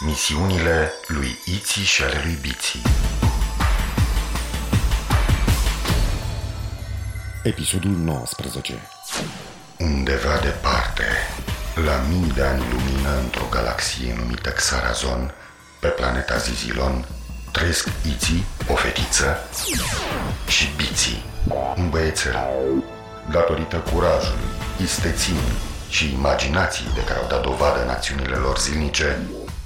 Misiunile 0.00 0.92
lui 1.06 1.38
Iții 1.44 1.82
și 1.82 2.02
ale 2.02 2.20
lui 2.24 2.38
Biții 2.40 2.82
Episodul 7.42 7.90
19 7.90 8.74
Undeva 9.78 10.38
departe, 10.42 11.04
la 11.84 12.02
mii 12.08 12.32
de 12.32 12.42
ani 12.42 12.62
lumină 12.70 13.18
într-o 13.22 13.46
galaxie 13.50 14.14
numită 14.18 14.50
Xarazon, 14.50 15.34
pe 15.80 15.88
planeta 15.88 16.36
Zizilon, 16.36 17.08
trăiesc 17.52 17.88
Iții, 18.14 18.44
o 18.68 18.74
fetiță, 18.74 19.36
și 20.48 20.72
Biții, 20.76 21.24
un 21.76 21.90
băiețel. 21.90 22.36
Datorită 23.30 23.76
curajului, 23.76 24.48
isteții 24.82 25.40
și 25.88 26.12
imaginației 26.12 26.90
de 26.94 27.04
care 27.04 27.18
au 27.18 27.28
dat 27.28 27.42
dovadă 27.42 27.82
în 27.82 27.88
acțiunile 27.88 28.36
lor 28.36 28.58
zilnice, 28.58 29.18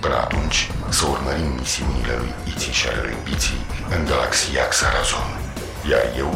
Până 0.00 0.16
atunci, 0.16 0.70
să 0.88 1.04
urmărim 1.14 1.50
misiunile 1.62 2.14
lui 2.22 2.32
Iții 2.52 2.78
și 2.78 2.86
ale 2.88 3.00
lui 3.06 3.16
Biții 3.24 3.62
în 3.94 4.00
galaxia 4.10 4.64
Xarazon. 4.68 5.30
Iar 5.90 6.04
eu 6.24 6.30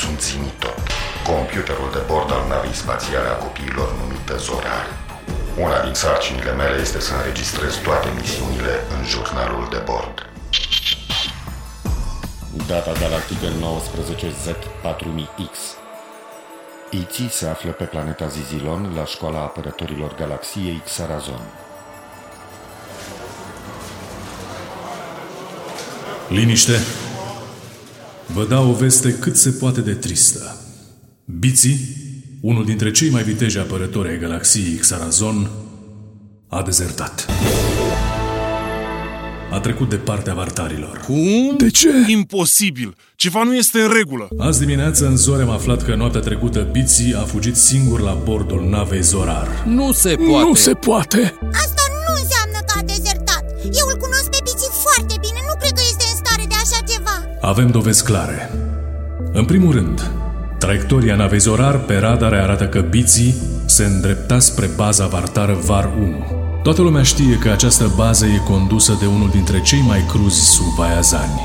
sunt 0.00 0.18
Zimitot, 0.28 0.78
computerul 1.30 1.90
de 1.96 2.02
bord 2.10 2.30
al 2.36 2.44
navei 2.48 2.80
spațiale 2.82 3.28
a 3.28 3.40
copiilor 3.44 3.88
numită 4.00 4.36
Zorar. 4.46 4.86
Una 5.64 5.78
din 5.86 5.94
sarcinile 5.94 6.52
mele 6.52 6.76
este 6.80 7.00
să 7.00 7.12
înregistrez 7.14 7.74
toate 7.86 8.08
misiunile 8.20 8.74
în 8.94 9.00
jurnalul 9.12 9.66
de 9.74 9.80
bord. 9.90 10.16
Data 12.66 12.92
galactică 13.02 13.46
19Z4000X 13.64 15.54
Iții 16.90 17.30
se 17.30 17.46
află 17.46 17.70
pe 17.70 17.84
planeta 17.84 18.26
Zizilon 18.26 18.92
la 18.96 19.04
școala 19.04 19.40
apărătorilor 19.40 20.14
galaxiei 20.14 20.82
Xarazon. 20.84 21.44
Liniște! 26.28 26.72
Vă 28.26 28.46
dau 28.48 28.70
o 28.70 28.72
veste 28.72 29.12
cât 29.12 29.36
se 29.36 29.50
poate 29.50 29.80
de 29.80 29.92
tristă. 29.92 30.56
Biții, 31.24 31.78
unul 32.40 32.64
dintre 32.64 32.90
cei 32.90 33.10
mai 33.10 33.22
viteji 33.22 33.58
apărători 33.58 34.08
ai 34.08 34.18
galaxiei 34.18 34.74
Xarazon, 34.74 35.50
a 36.48 36.62
dezertat. 36.62 37.26
A 39.50 39.60
trecut 39.60 39.88
de 39.88 39.96
partea 39.96 40.34
vartarilor. 40.34 41.00
Cum? 41.06 41.56
De 41.56 41.70
ce? 41.70 41.88
Imposibil! 42.06 42.96
Ceva 43.16 43.42
nu 43.42 43.54
este 43.56 43.80
în 43.80 43.92
regulă! 43.92 44.28
Azi 44.38 44.58
dimineață 44.60 45.06
în 45.06 45.16
zore 45.16 45.42
am 45.42 45.50
aflat 45.50 45.84
că 45.84 45.94
noaptea 45.94 46.20
trecută 46.20 46.68
Biții 46.72 47.14
a 47.14 47.22
fugit 47.22 47.56
singur 47.56 48.00
la 48.00 48.12
bordul 48.24 48.68
navei 48.68 49.02
Zorar. 49.02 49.64
Nu 49.66 49.92
se 49.92 50.14
poate. 50.14 50.48
Nu 50.48 50.54
se 50.54 50.72
poate! 50.72 51.38
Asta 51.52 51.83
Avem 57.46 57.70
dovezi 57.70 58.04
clare. 58.04 58.50
În 59.32 59.44
primul 59.44 59.72
rând, 59.72 60.10
traiectoria 60.58 61.16
navei 61.16 61.38
Zorar 61.38 61.78
pe 61.78 61.96
radare 61.96 62.36
arată 62.36 62.64
că 62.64 62.80
Biții 62.80 63.34
se 63.66 63.84
îndrepta 63.84 64.38
spre 64.38 64.70
baza 64.76 65.06
vartară 65.06 65.54
VAR 65.54 65.92
1. 65.98 66.24
Toată 66.62 66.82
lumea 66.82 67.02
știe 67.02 67.38
că 67.38 67.48
această 67.48 67.92
bază 67.96 68.26
e 68.26 68.36
condusă 68.36 68.96
de 69.00 69.06
unul 69.06 69.30
dintre 69.30 69.62
cei 69.62 69.80
mai 69.80 70.04
cruzi 70.08 70.50
subvaiazani. 70.50 71.40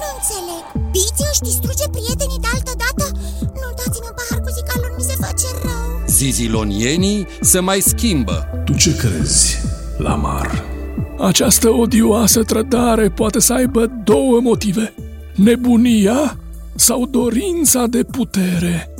Nu 0.00 0.08
înțeleg. 0.16 0.90
Bici 0.90 1.26
își 1.30 1.40
distruge 1.40 1.84
prietenii 1.90 2.40
de 2.40 2.48
altă 2.54 2.72
dată? 2.76 3.18
Nu 3.40 3.68
dați-mi 3.76 4.06
un 4.08 4.14
pahar 4.18 4.40
cu 4.44 4.50
zicalul, 4.58 4.94
mi 4.96 5.02
se 5.02 5.16
face 5.20 5.46
rău. 5.62 6.02
Zizilonienii 6.06 7.26
se 7.40 7.58
mai 7.58 7.80
schimbă. 7.80 8.46
Tu 8.64 8.72
ce 8.72 8.96
crezi, 8.96 9.58
Lamar? 9.96 10.64
Această 11.18 11.70
odioasă 11.70 12.42
trădare 12.42 13.08
poate 13.08 13.40
să 13.40 13.52
aibă 13.52 13.86
două 14.04 14.40
motive. 14.40 14.92
Nebunia 15.34 16.38
sau 16.74 17.06
dorința 17.06 17.86
de 17.86 18.02
putere. 18.02 18.94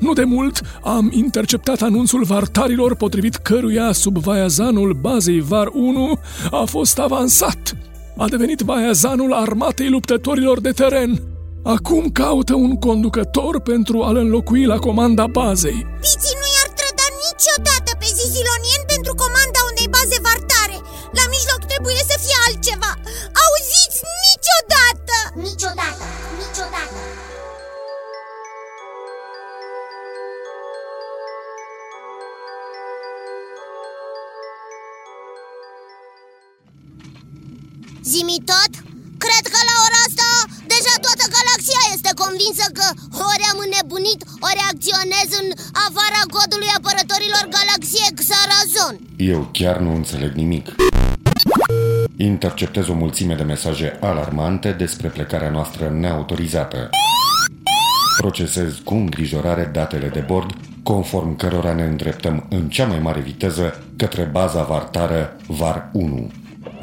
Nu 0.00 0.12
de 0.12 0.24
mult 0.24 0.60
am 0.82 1.10
interceptat 1.14 1.80
anunțul 1.80 2.24
vartarilor 2.24 2.96
potrivit 2.96 3.36
căruia 3.36 3.92
subvaiazanul 3.92 4.92
bazei 4.92 5.40
VAR 5.40 5.70
1 5.72 6.18
a 6.50 6.64
fost 6.64 6.98
avansat. 6.98 7.76
A 8.16 8.28
devenit 8.28 8.60
vaiazanul 8.60 9.32
armatei 9.32 9.88
luptătorilor 9.88 10.60
de 10.60 10.70
teren. 10.70 11.22
Acum 11.62 12.10
caută 12.10 12.54
un 12.54 12.74
conducător 12.78 13.60
pentru 13.60 14.02
a-l 14.02 14.16
înlocui 14.16 14.64
la 14.64 14.78
comanda 14.78 15.26
bazei. 15.26 15.86
Bici 16.00 16.30
nu 16.40 16.46
i-ar 16.54 16.70
trăda 16.78 17.06
niciodată 17.26 17.90
pe 17.98 18.08
zizilonien 18.18 18.82
Zimi 38.34 38.46
tot? 38.54 38.72
Cred 39.24 39.44
că 39.52 39.60
la 39.70 39.76
ora 39.86 40.00
asta 40.08 40.28
deja 40.74 40.94
toată 41.06 41.24
galaxia 41.36 41.82
este 41.96 42.10
convinsă 42.22 42.66
că 42.78 42.86
ori 43.30 43.44
am 43.52 43.58
înnebunit, 43.66 44.20
ori 44.48 44.60
acționez 44.70 45.28
în 45.40 45.48
afara 45.86 46.22
codului 46.34 46.74
apărătorilor 46.78 47.44
galaxiei 47.56 48.16
Xarazon 48.20 48.94
Eu 49.32 49.40
chiar 49.58 49.76
nu 49.84 49.92
înțeleg 50.00 50.32
nimic. 50.42 50.66
Interceptez 52.30 52.84
o 52.88 52.94
mulțime 53.04 53.34
de 53.40 53.46
mesaje 53.52 53.88
alarmante 54.08 54.70
despre 54.82 55.08
plecarea 55.16 55.50
noastră 55.56 55.84
neautorizată. 56.02 56.80
Procesez 58.20 58.70
cu 58.84 58.94
îngrijorare 58.94 59.64
datele 59.78 60.08
de 60.16 60.22
bord, 60.30 60.50
conform 60.82 61.36
cărora 61.36 61.72
ne 61.74 61.84
îndreptăm 61.92 62.46
în 62.56 62.68
cea 62.68 62.86
mai 62.86 62.98
mare 62.98 63.20
viteză 63.20 63.66
către 63.96 64.22
baza 64.22 64.62
vartară 64.62 65.36
VAR 65.46 65.90
1. 65.92 66.30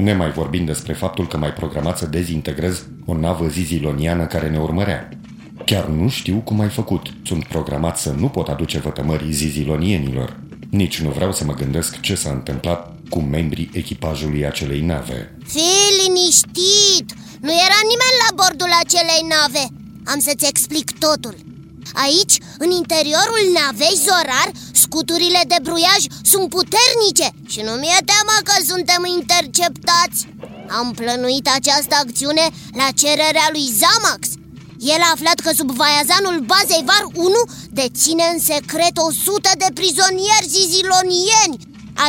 Nemai 0.01 0.31
vorbind 0.31 0.65
despre 0.65 0.93
faptul 0.93 1.27
că 1.27 1.37
mai 1.37 1.53
programat 1.53 1.97
să 1.97 2.05
dezintegrez 2.05 2.85
o 3.05 3.17
navă 3.17 3.47
ziziloniană 3.47 4.25
care 4.25 4.49
ne 4.49 4.59
urmărea. 4.59 5.09
Chiar 5.65 5.85
nu 5.85 6.09
știu 6.09 6.35
cum 6.35 6.59
ai 6.59 6.69
făcut. 6.69 7.13
Sunt 7.25 7.45
programat 7.45 7.97
să 7.97 8.11
nu 8.17 8.27
pot 8.27 8.47
aduce 8.47 8.79
vătămării 8.79 9.31
zizilonienilor. 9.31 10.39
Nici 10.69 11.01
nu 11.01 11.09
vreau 11.09 11.31
să 11.31 11.45
mă 11.45 11.53
gândesc 11.53 11.99
ce 11.99 12.15
s-a 12.15 12.29
întâmplat 12.29 12.95
cu 13.09 13.19
membrii 13.19 13.69
echipajului 13.73 14.45
acelei 14.45 14.81
nave. 14.81 15.37
Fii 15.45 16.03
liniștit! 16.03 17.07
Nu 17.41 17.51
era 17.51 17.79
nimeni 17.91 18.21
la 18.23 18.35
bordul 18.35 18.71
acelei 18.83 19.23
nave 19.29 19.65
Am 20.05 20.19
să-ți 20.19 20.47
explic 20.47 20.97
totul 20.97 21.35
Aici, 21.93 22.35
în 22.57 22.69
interiorul 22.71 23.43
navei 23.59 24.01
Zorar, 24.05 24.51
scuturile 24.73 25.41
de 25.47 25.59
bruiaj 25.61 26.01
sunt 26.31 26.49
puternice 26.57 27.27
Și 27.51 27.61
nu 27.67 27.71
mi-e 27.71 27.99
teamă 28.11 28.35
că 28.47 28.55
suntem 28.71 29.01
interceptați. 29.17 30.19
Am 30.77 30.87
plănuit 30.99 31.47
această 31.57 31.95
acțiune 32.03 32.45
la 32.81 32.87
cererea 33.01 33.47
lui 33.51 33.65
Zamax. 33.81 34.21
El 34.93 35.01
a 35.07 35.13
aflat 35.15 35.39
că 35.45 35.51
subvaiazanul 35.59 36.37
bazei 36.51 36.83
VAR 36.89 37.05
1 37.13 37.31
deține 37.79 38.25
în 38.33 38.39
secret 38.39 38.95
100 38.97 39.49
de 39.57 39.69
prizonieri 39.79 40.51
zizilonieni. 40.57 41.55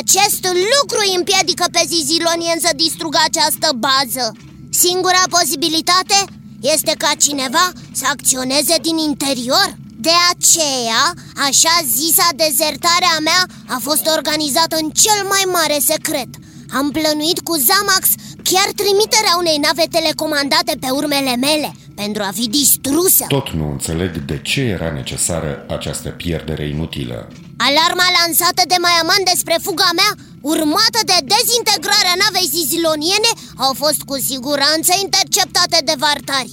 Acest 0.01 0.43
lucru 0.75 0.99
îi 1.05 1.17
împiedică 1.17 1.65
pe 1.73 1.83
zizilonieni 1.95 2.65
să 2.67 2.71
distrugă 2.77 3.19
această 3.25 3.69
bază. 3.87 4.25
Singura 4.71 5.23
posibilitate 5.37 6.19
este 6.61 6.93
ca 6.99 7.11
cineva 7.19 7.73
să 7.93 8.05
acționeze 8.09 8.77
din 8.87 8.97
interior 8.99 9.69
De 10.07 10.17
aceea, 10.33 11.05
așa 11.49 11.75
zisa 11.99 12.29
dezertarea 12.45 13.17
mea 13.29 13.43
a 13.75 13.79
fost 13.87 14.05
organizată 14.17 14.75
în 14.83 14.89
cel 15.03 15.21
mai 15.33 15.45
mare 15.57 15.79
secret. 15.91 16.31
Am 16.79 16.87
plănuit 16.97 17.41
cu 17.49 17.55
Zamax 17.69 18.05
chiar 18.51 18.69
trimiterea 18.81 19.35
unei 19.43 19.59
nave 19.67 19.87
telecomandate 19.97 20.73
pe 20.83 20.91
urmele 21.01 21.35
mele 21.47 21.69
Pentru 22.03 22.23
a 22.29 22.31
fi 22.39 22.47
distrusă. 22.61 23.25
Tot 23.37 23.49
nu 23.59 23.67
înțeleg 23.77 24.13
de 24.31 24.39
ce 24.51 24.61
era 24.77 24.91
necesară 25.01 25.51
această 25.77 26.09
pierdere 26.23 26.65
inutilă. 26.75 27.19
Alarma 27.67 28.07
lansată 28.19 28.63
de 28.73 28.79
Maiaman 28.85 29.23
despre 29.33 29.57
fuga 29.67 29.91
mea 30.01 30.13
Urmată 30.55 31.01
de 31.11 31.19
dezintegrarea 31.35 32.21
navei 32.23 32.53
ziziloniene 32.57 33.33
au 33.65 33.73
fost 33.83 34.01
cu 34.11 34.17
siguranță 34.31 34.93
interceptate 35.05 35.79
de 35.89 35.97
vartari. 36.05 36.53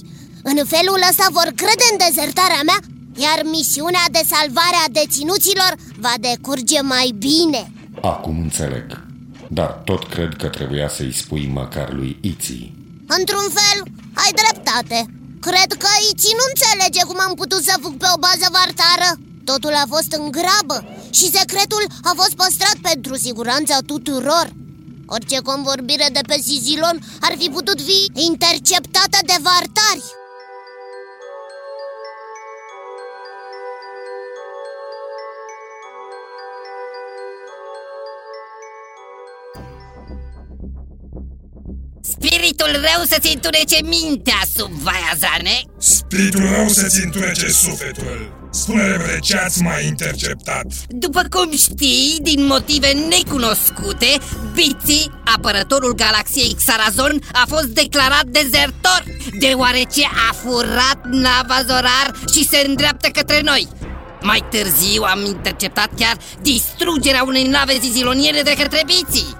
În 0.50 0.58
felul 0.74 1.00
ăsta 1.10 1.26
vor 1.38 1.48
crede 1.60 1.86
în 1.90 1.98
dezertarea 2.06 2.62
mea 2.70 2.80
Iar 3.16 3.40
misiunea 3.44 4.04
de 4.10 4.22
salvare 4.26 4.78
a 4.86 4.90
deținuților 4.90 5.72
va 5.98 6.14
decurge 6.20 6.80
mai 6.80 7.14
bine. 7.18 7.72
Acum 8.02 8.38
înțeleg. 8.40 8.86
Dar 9.48 9.70
tot 9.84 10.08
cred 10.08 10.36
că 10.36 10.48
trebuia 10.48 10.88
să-i 10.88 11.12
spui 11.12 11.50
măcar 11.52 11.92
lui 11.92 12.18
Iții. 12.20 12.74
Într-un 13.18 13.46
fel, 13.58 13.78
ai 14.22 14.32
dreptate. 14.42 14.98
Cred 15.40 15.70
că 15.82 15.90
Iții 16.12 16.38
nu 16.40 16.44
înțelege 16.52 17.02
cum 17.06 17.18
am 17.28 17.34
putut 17.34 17.62
să 17.62 17.74
fug 17.82 17.94
pe 17.96 18.08
o 18.14 18.18
bază 18.18 18.46
vartară. 18.58 19.10
Totul 19.44 19.74
a 19.82 19.84
fost 19.94 20.12
în 20.12 20.30
grabă 20.38 20.78
și 21.10 21.30
secretul 21.38 21.84
a 22.02 22.12
fost 22.20 22.34
păstrat 22.42 22.76
pentru 22.90 23.14
siguranța 23.16 23.76
tuturor. 23.86 24.46
Orice 25.06 25.38
convorbire 25.50 26.08
de 26.12 26.20
pe 26.26 26.36
Zizilon 26.40 26.96
ar 27.20 27.34
fi 27.38 27.48
putut 27.48 27.80
fi 27.88 27.98
interceptată 28.28 29.18
de 29.30 29.36
vartari 29.46 30.19
Spiritul 42.22 42.70
rău 42.72 43.04
să-ți 43.04 43.32
întunece 43.34 43.78
mintea 43.82 44.40
sub 44.56 44.70
Vaiazane 44.70 45.62
Spiritul 45.78 46.48
rău 46.56 46.68
să-ți 46.68 47.04
întunece 47.04 47.48
sufletul. 47.48 48.48
Spune 48.50 48.86
repede 48.86 49.18
ce 49.18 49.36
ați 49.36 49.62
mai 49.62 49.86
interceptat. 49.86 50.64
După 50.88 51.22
cum 51.30 51.52
știi, 51.56 52.18
din 52.22 52.46
motive 52.46 52.92
necunoscute 53.08 54.18
Biți, 54.54 55.10
apărătorul 55.36 55.94
galaxiei 55.94 56.54
Xarazon, 56.54 57.20
a 57.32 57.44
fost 57.48 57.66
declarat 57.66 58.24
dezertor 58.24 59.04
Deoarece 59.38 60.04
a 60.30 60.32
furat 60.32 61.00
nava 61.04 61.62
Zorar 61.66 62.12
și 62.32 62.46
se 62.46 62.64
îndreaptă 62.66 63.08
către 63.08 63.40
noi. 63.44 63.68
Mai 64.22 64.44
târziu 64.50 65.02
am 65.02 65.24
interceptat 65.24 65.90
chiar 65.96 66.16
distrugerea 66.42 67.22
unei 67.22 67.46
nave 67.46 67.78
ziziloniene 67.80 68.40
de 68.40 68.54
către 68.58 68.82
Biții 68.86 69.39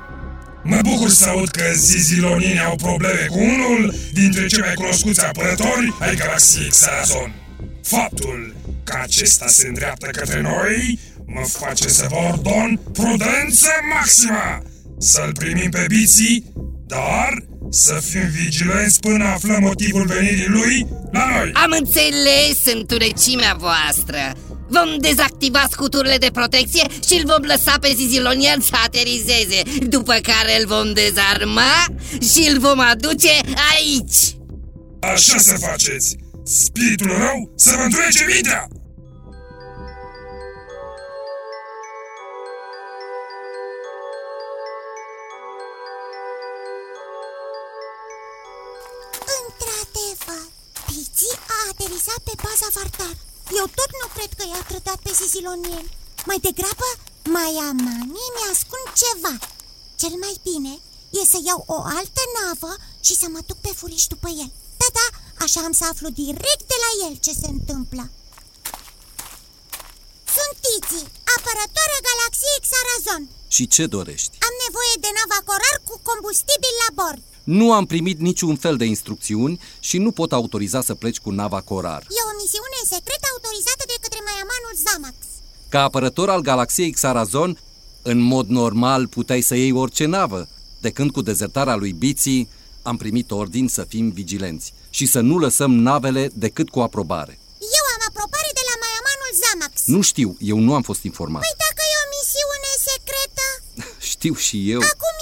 Mă 0.62 0.78
bucur 0.82 1.08
să 1.08 1.28
aud 1.28 1.48
că 1.48 1.62
zizilonienii 1.74 2.64
au 2.64 2.76
probleme 2.76 3.26
cu 3.28 3.38
unul 3.38 3.94
dintre 4.12 4.46
cei 4.46 4.60
mai 4.60 4.74
cunoscuți 4.74 5.24
apărători 5.24 5.94
ai 5.98 6.16
galaxiei 6.16 6.68
Xarazon. 6.68 7.34
Faptul 7.82 8.54
că 8.84 8.98
acesta 9.02 9.46
se 9.46 9.66
îndreaptă 9.66 10.06
către 10.06 10.40
noi 10.40 10.98
mă 11.26 11.44
face 11.46 11.88
să 11.88 12.06
vă 12.08 12.16
ordon 12.16 12.80
prudență 12.92 13.68
maximă! 13.94 14.62
Să-l 14.98 15.32
primim 15.32 15.70
pe 15.70 15.84
biții, 15.88 16.44
dar 16.86 17.44
să 17.70 18.02
fim 18.10 18.28
vigilenți 18.42 19.00
până 19.00 19.24
aflăm 19.24 19.62
motivul 19.62 20.06
venirii 20.06 20.48
lui 20.48 20.86
la 21.12 21.28
noi! 21.36 21.50
Am 21.52 21.74
înțeles 21.78 22.74
întunecimea 22.74 23.56
voastră! 23.58 24.49
Vom 24.70 24.98
dezactiva 24.98 25.66
scuturile 25.70 26.16
de 26.16 26.30
protecție 26.32 26.86
și 27.08 27.14
îl 27.14 27.24
vom 27.26 27.42
lăsa 27.42 27.74
pe 27.80 27.92
Zizilonian 27.96 28.60
să 28.60 28.74
aterizeze 28.84 29.62
După 29.86 30.14
care 30.22 30.60
îl 30.60 30.66
vom 30.66 30.92
dezarma 30.92 31.84
și 32.32 32.48
îl 32.48 32.58
vom 32.58 32.80
aduce 32.80 33.30
aici 33.74 34.36
Așa 35.00 35.38
să 35.38 35.56
faceți! 35.56 36.16
Spiritul 36.44 37.08
rău 37.08 37.52
să 37.56 37.74
vă 37.76 37.82
întrece 37.82 38.24
mintea! 38.32 38.68
Într-adevăr, 49.38 50.44
Piții 50.86 51.36
a 51.54 51.58
aterizat 51.70 52.20
pe 52.24 52.32
baza 52.42 52.68
Vartar 52.74 53.29
Eu 53.58 53.66
tot 53.78 53.90
nu 54.00 54.06
cred 54.14 54.30
că 54.38 54.44
i-a 54.46 54.62
trădat 54.70 54.98
pe 55.04 55.12
Zizilonieni 55.20 55.92
Mai 56.30 56.38
degrabă, 56.46 56.88
Maiamanii 57.34 58.32
mi-ascund 58.36 58.86
ceva. 59.02 59.34
Cel 60.00 60.14
mai 60.24 60.34
bine 60.48 60.72
e 61.18 61.20
să 61.32 61.38
iau 61.48 61.60
o 61.76 61.78
altă 61.98 62.22
navă 62.36 62.72
și 63.06 63.14
să 63.20 63.26
mă 63.34 63.40
duc 63.48 63.58
pe 63.66 63.72
furiș 63.78 64.04
după 64.14 64.28
el. 64.42 64.50
Da, 64.80 64.88
da, 64.98 65.06
așa 65.44 65.60
am 65.68 65.74
să 65.80 65.84
aflu 65.84 66.08
direct 66.22 66.64
de 66.72 66.78
la 66.84 66.90
el 67.06 67.14
ce 67.24 67.32
se 67.42 67.48
întâmplă. 67.56 68.04
Sunt 70.34 70.54
Tizi, 70.64 71.04
apărătoare 71.34 71.98
galaxiei 72.08 72.64
Xarazon. 72.66 73.22
Și 73.54 73.64
ce 73.74 73.84
dorești? 73.96 74.34
Am 74.48 74.54
nevoie 74.64 74.94
de 75.04 75.10
nava 75.18 75.40
Corar 75.48 75.76
cu 75.88 75.94
combustibil 76.08 76.74
la 76.82 76.90
bord 77.00 77.22
Nu 77.58 77.72
am 77.72 77.86
primit 77.86 78.18
niciun 78.20 78.56
fel 78.56 78.76
de 78.76 78.84
instrucțiuni 78.84 79.60
și 79.80 79.98
nu 79.98 80.10
pot 80.10 80.32
autoriza 80.32 80.80
să 80.82 80.94
pleci 80.94 81.18
cu 81.18 81.30
nava 81.30 81.60
Corar. 81.60 82.02
E 82.02 82.22
o 82.30 82.34
misiune 82.42 82.80
secretă 82.94 83.26
autorizată 83.32 83.84
de 83.86 83.96
către 84.00 84.20
Maiamanul 84.26 84.74
Zamax 84.84 85.16
Ca 85.68 85.82
apărător 85.82 86.28
al 86.30 86.40
galaxiei 86.40 86.90
Xarazon, 86.90 87.58
în 88.02 88.18
mod 88.18 88.46
normal 88.48 89.06
puteai 89.06 89.40
să 89.40 89.54
iei 89.54 89.72
orice 89.72 90.04
navă, 90.04 90.48
de 90.80 90.90
când 90.90 91.10
cu 91.10 91.22
dezertarea 91.22 91.74
lui 91.74 91.92
Biții 91.92 92.48
am 92.82 92.96
primit 92.96 93.30
ordin 93.30 93.68
să 93.68 93.82
fim 93.88 94.10
vigilenți 94.10 94.72
și 94.90 95.06
să 95.06 95.20
nu 95.20 95.38
lăsăm 95.38 95.72
navele 95.72 96.30
decât 96.34 96.68
cu 96.68 96.80
aprobare. 96.80 97.38
Eu 97.78 97.84
am 97.94 98.02
aprobare 98.10 98.50
de 98.58 98.64
la 98.70 98.74
Maiamanul 98.82 99.32
Zamax 99.42 99.72
Nu 99.96 100.00
știu, 100.10 100.36
eu 100.52 100.58
nu 100.66 100.74
am 100.74 100.82
fost 100.82 101.02
informat. 101.10 101.42
Păi 101.42 101.56
dacă 101.66 101.82
e 101.92 101.96
o 102.04 102.06
misiune 102.16 102.70
secretă 102.88 103.46
Știu 104.12 104.34
și 104.34 104.70
eu. 104.74 104.80
Acum 104.94 105.14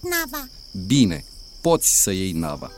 nava? 0.00 0.48
Bine, 0.86 1.24
poți 1.60 2.02
să 2.02 2.10
iei 2.10 2.32
nava. 2.32 2.70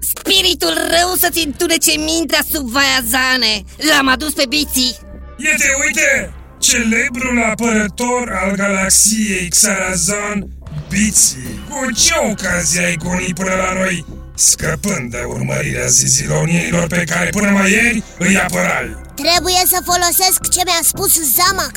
Spiritul 0.00 0.74
rău 0.74 1.14
să-ți 1.14 1.44
întunece 1.46 1.92
mintea 1.98 2.40
sub 2.52 2.68
Vaiazane 2.68 3.64
L-am 3.76 4.08
adus 4.08 4.32
pe 4.32 4.44
Biții 4.48 4.96
Iete, 5.36 5.68
uite! 5.86 6.34
Celebrul 6.58 7.42
apărător 7.50 8.32
al 8.42 8.54
galaxiei 8.56 9.48
Xarazon, 9.48 10.48
Biții. 10.88 11.60
Cu 11.68 11.92
ce 11.92 12.12
ocazie 12.30 12.84
ai 12.84 12.96
gonit 12.96 13.34
până 13.34 13.54
la 13.54 13.72
noi, 13.72 14.04
scăpând 14.40 15.10
de 15.10 15.22
urmărirea 15.36 15.86
zizilonienilor 15.86 16.86
pe 16.86 17.04
care 17.12 17.28
până 17.30 17.50
mai 17.50 17.70
ieri 17.70 18.02
îi 18.18 18.36
apărai? 18.36 18.88
Trebuie 19.22 19.62
să 19.72 19.78
folosesc 19.90 20.40
ce 20.54 20.60
mi-a 20.64 20.82
spus 20.92 21.12
Zamax 21.36 21.74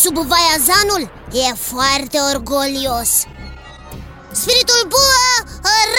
Sub 0.00 0.16
Vaiazanul 0.30 1.02
e 1.44 1.54
foarte 1.72 2.18
orgolios 2.32 3.10
Spiritul 4.42 4.82
buă 4.94 5.24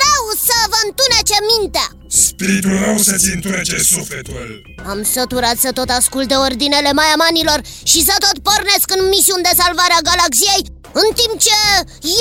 rău 0.01 0.24
să 0.47 0.57
vă 0.71 0.79
întunece 0.88 1.38
mintea 1.51 1.88
Spiritul 2.27 2.75
rău 2.86 2.97
să-ți 3.07 3.29
întunece 3.36 3.77
sufletul. 3.93 4.47
Am 4.91 5.00
săturat 5.15 5.57
să 5.65 5.69
tot 5.79 5.89
ascult 6.00 6.27
de 6.27 6.38
ordinele 6.47 6.91
maiamanilor 7.00 7.59
și 7.91 8.00
să 8.07 8.15
tot 8.25 8.38
pornesc 8.47 8.88
în 8.95 9.01
misiuni 9.13 9.47
de 9.47 9.53
salvare 9.62 9.93
a 9.95 10.05
galaxiei 10.09 10.63
În 11.03 11.09
timp 11.19 11.33
ce 11.45 11.59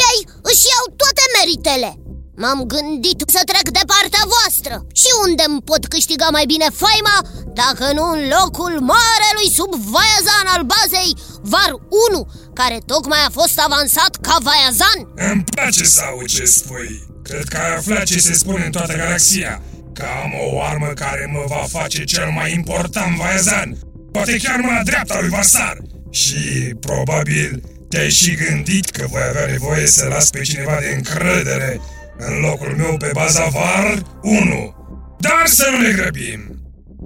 ei 0.07 0.19
își 0.50 0.65
iau 0.73 0.85
toate 1.00 1.25
meritele 1.37 1.91
M-am 2.37 2.61
gândit 2.75 3.21
să 3.35 3.41
trec 3.51 3.67
de 3.79 3.85
partea 3.95 4.25
voastră 4.35 4.75
Și 5.01 5.11
unde 5.27 5.43
îmi 5.47 5.63
pot 5.71 5.83
câștiga 5.87 6.29
mai 6.37 6.45
bine 6.53 6.69
faima 6.85 7.17
Dacă 7.63 7.85
nu 7.97 8.05
în 8.17 8.23
locul 8.37 8.75
marelui 8.93 9.51
sub 9.59 9.73
Vaiazan 9.93 10.47
al 10.55 10.63
bazei 10.73 11.13
Var 11.53 11.71
1 12.13 12.31
Care 12.59 12.79
tocmai 12.87 13.23
a 13.27 13.31
fost 13.39 13.57
avansat 13.67 14.13
ca 14.27 14.37
Vaiazan 14.47 14.99
Îmi 15.33 15.45
place 15.55 15.85
să 15.85 16.01
aud 16.11 16.27
ce 16.27 16.45
spui. 16.45 16.91
Cred 17.23 17.45
că 17.49 17.57
ai 17.57 17.75
aflat 17.77 18.05
ce 18.05 18.19
se 18.19 18.33
spune 18.33 18.65
în 18.65 18.71
toată 18.71 18.97
galaxia. 18.97 19.63
Că 19.95 20.05
am 20.23 20.33
o 20.53 20.63
armă 20.63 20.87
care 20.87 21.31
mă 21.33 21.45
va 21.49 21.65
face 21.79 22.05
cel 22.05 22.31
mai 22.31 22.53
important 22.53 23.17
Vaiazan. 23.17 23.79
Poate 24.13 24.37
chiar 24.37 24.61
mâna 24.61 24.83
dreapta 24.83 25.21
lui 25.21 25.29
Varsar. 25.29 25.77
Și 26.11 26.75
probabil 26.81 27.63
te-ai 27.89 28.11
și 28.11 28.35
gândit 28.35 28.91
că 28.91 29.07
voi 29.11 29.21
avea 29.29 29.47
nevoie 29.47 29.87
să 29.87 30.07
las 30.07 30.31
pe 30.31 30.41
cineva 30.41 30.77
de 30.81 30.95
încredere 30.97 31.81
în 32.21 32.41
locul 32.41 32.75
meu 32.77 32.97
pe 32.97 33.11
baza 33.12 33.49
VAR 33.49 34.03
1. 34.23 34.75
Dar 35.19 35.43
să 35.45 35.69
nu 35.71 35.81
ne 35.81 35.93
grăbim. 35.93 36.41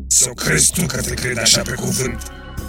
Să 0.09 0.29
crezi 0.29 0.73
tu 0.73 0.87
că 0.87 1.01
te 1.01 1.15
cred 1.15 1.39
așa 1.39 1.63
pe 1.63 1.73
cuvânt. 1.73 2.23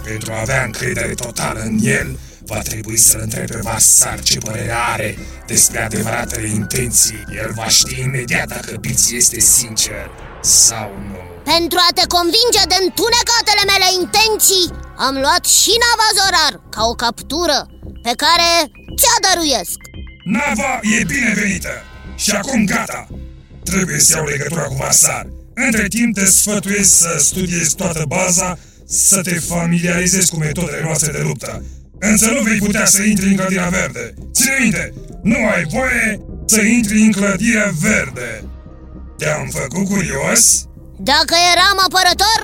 Pentru 0.04 0.32
a 0.32 0.40
avea 0.40 0.62
încredere 0.64 1.14
totală 1.14 1.60
în 1.60 1.78
el, 1.82 2.18
va 2.40 2.58
trebui 2.58 2.96
să-l 2.96 3.20
întrebi 3.22 3.52
pe 3.52 3.60
Vasar 3.62 4.20
ce 4.20 4.38
părere 4.38 4.74
are 4.92 5.18
despre 5.46 5.82
adevăratele 5.82 6.48
intenții. 6.48 7.24
El 7.42 7.52
va 7.54 7.68
ști 7.68 8.00
imediat 8.00 8.48
dacă 8.48 8.76
Biți 8.80 9.16
este 9.16 9.40
sincer 9.40 10.10
sau 10.42 10.90
nu. 11.10 11.20
Pentru 11.54 11.78
a 11.88 11.90
te 11.98 12.06
convinge 12.16 12.62
de 12.72 12.78
întunecatele 12.86 13.62
mele 13.72 13.88
intenții 14.02 14.66
Am 15.06 15.14
luat 15.24 15.44
și 15.58 15.72
nava 15.84 16.08
Zorar 16.18 16.54
ca 16.74 16.82
o 16.92 16.94
captură 17.04 17.58
Pe 18.06 18.12
care 18.22 18.48
ți-a 18.98 19.16
dăruiesc 19.26 19.78
Nava 20.36 20.72
e 20.96 21.04
binevenită 21.12 21.74
și 22.16 22.30
acum 22.30 22.64
gata. 22.64 23.08
Trebuie 23.64 23.98
să 23.98 24.16
iau 24.16 24.26
legătura 24.26 24.62
cu 24.62 24.74
Varsar. 24.74 25.26
Între 25.54 25.88
timp 25.88 26.14
te 26.14 26.24
sfătuiesc 26.24 26.98
să 26.98 27.16
studiezi 27.18 27.74
toată 27.74 28.04
baza, 28.08 28.58
să 28.86 29.20
te 29.20 29.34
familiarizezi 29.34 30.30
cu 30.30 30.36
metodele 30.36 30.80
noastre 30.82 31.12
de 31.12 31.20
luptă. 31.22 31.62
Însă 31.98 32.30
nu 32.30 32.42
vei 32.42 32.58
putea 32.58 32.84
să 32.84 33.02
intri 33.02 33.28
în 33.28 33.36
clădirea 33.36 33.68
verde. 33.68 34.14
Ține 34.32 34.56
minte, 34.60 34.92
nu 35.22 35.36
ai 35.54 35.64
voie 35.64 36.20
să 36.46 36.60
intri 36.60 37.00
în 37.00 37.12
clădirea 37.12 37.72
verde. 37.80 38.44
Te-am 39.18 39.48
făcut 39.48 39.88
curios? 39.88 40.64
Dacă 40.98 41.34
eram 41.52 41.78
apărător, 41.86 42.40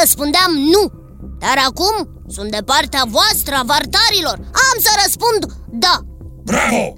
răspundeam 0.00 0.52
nu 0.72 0.92
Dar 1.38 1.58
acum 1.68 1.96
sunt 2.28 2.50
de 2.50 2.62
partea 2.64 3.02
voastră, 3.08 3.54
a 3.54 3.62
vartarilor 3.62 4.38
Am 4.68 4.76
să 4.86 4.90
răspund 5.02 5.40
da 5.70 6.00
Bravo! 6.44 6.96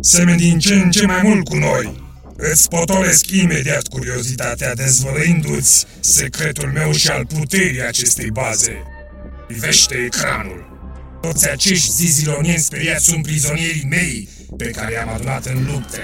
Semeni 0.00 0.38
din 0.38 0.58
ce 0.58 0.74
în 0.74 0.90
ce 0.90 1.06
mai 1.06 1.20
mult 1.22 1.48
cu 1.48 1.56
noi. 1.56 2.06
Îți 2.36 2.68
potolesc 2.68 3.30
imediat 3.30 3.86
curiozitatea 3.86 4.74
dezvăluindu-ți 4.74 5.86
secretul 6.00 6.70
meu 6.72 6.92
și 6.92 7.08
al 7.08 7.26
puterii 7.26 7.82
acestei 7.82 8.30
baze. 8.30 8.82
Privește 9.46 9.94
ecranul. 9.94 10.66
Toți 11.20 11.50
acești 11.50 11.90
zizilonieni 11.90 12.58
speriați 12.58 13.04
sunt 13.04 13.22
prizonierii 13.22 13.86
mei 13.88 14.28
pe 14.56 14.70
care 14.70 14.92
i-am 14.92 15.08
adunat 15.08 15.46
în 15.46 15.66
lupte. 15.66 16.02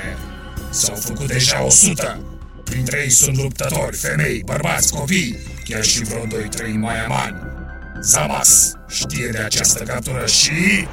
S-au 0.71 0.95
făcut 0.95 1.27
deja 1.27 1.65
o 1.65 1.71
sută. 1.71 2.39
Printre 2.65 3.01
ei 3.03 3.11
sunt 3.11 3.37
luptători, 3.37 3.97
femei, 3.97 4.43
bărbați, 4.45 4.93
copii, 4.93 5.39
chiar 5.65 5.85
și 5.85 6.03
vreo 6.03 6.25
doi, 6.25 6.49
trei 6.49 6.73
mai 6.73 7.05
amani. 7.05 7.37
Zamas 8.01 8.73
știe 8.89 9.29
de 9.33 9.39
această 9.39 9.85
captură 9.85 10.27
și 10.27 10.87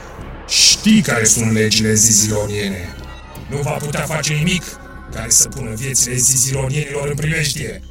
știi 0.48 1.02
care 1.02 1.26
sunt 1.26 1.52
legile 1.52 1.94
ziziloniene. 1.94 2.96
Nu 3.50 3.58
va 3.58 3.72
putea 3.72 4.02
face 4.02 4.34
nimic 4.34 4.64
care 5.14 5.30
să 5.30 5.48
pună 5.48 5.74
viețile 5.74 6.16
zizilonienilor 6.16 7.08
în 7.08 7.16
primeștie. 7.16 7.82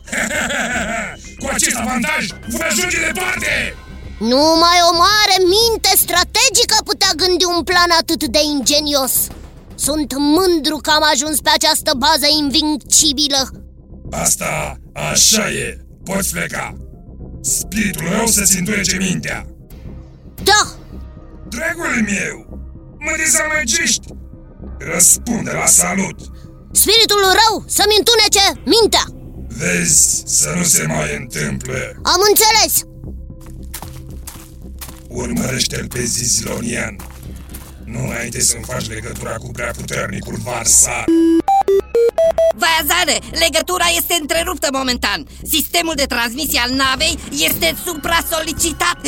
Cu 1.40 1.48
acest 1.52 1.76
avantaj 1.76 2.26
voi 2.48 2.66
ajunge 2.70 2.98
departe! 3.06 3.74
Numai 4.18 4.78
o 4.90 4.96
mare 4.96 5.36
minte 5.38 5.92
strategică 5.96 6.76
putea 6.84 7.10
gândi 7.16 7.44
un 7.44 7.62
plan 7.62 7.90
atât 8.00 8.24
de 8.24 8.38
ingenios. 8.58 9.12
Sunt 9.74 10.12
mândru 10.16 10.76
că 10.76 10.90
am 10.90 11.04
ajuns 11.12 11.40
pe 11.40 11.50
această 11.54 11.92
bază 11.96 12.26
invincibilă. 12.40 13.50
Asta 14.10 14.80
așa 14.92 15.50
e, 15.50 15.78
poți 16.04 16.32
pleca 16.32 16.76
Spiritul 17.40 18.08
rău 18.08 18.26
să-ți 18.26 18.58
întunece 18.58 18.96
mintea 18.96 19.46
Da! 20.42 20.79
Dragul 21.50 22.02
meu, 22.02 22.36
mă 22.98 23.12
dezamăgești. 23.16 24.06
Răspunde 24.78 25.50
la 25.50 25.66
salut. 25.66 26.18
Spiritul 26.72 27.22
rău 27.22 27.64
să-mi 27.66 27.96
întunece 27.98 28.44
mintea. 28.74 29.04
Vezi 29.48 30.22
să 30.26 30.52
nu 30.56 30.62
se 30.62 30.84
mai 30.86 31.16
întâmple. 31.16 32.00
Am 32.02 32.20
înțeles. 32.28 32.82
Urmărește-l 35.08 35.86
pe 35.88 36.04
Zizilonian 36.04 36.96
Nu 37.84 38.06
înainte 38.06 38.40
să-mi 38.40 38.64
faci 38.64 38.88
legătura 38.88 39.34
cu 39.34 39.50
prea 39.52 39.70
puternicul 39.76 40.36
Varsar. 40.44 41.04
Vaiazane, 42.56 43.18
legătura 43.30 43.84
este 43.96 44.16
întreruptă 44.20 44.68
momentan. 44.72 45.26
Sistemul 45.42 45.92
de 45.96 46.04
transmisie 46.04 46.60
al 46.60 46.70
navei 46.70 47.18
este 47.30 47.76
supra-solicitat. 47.84 49.00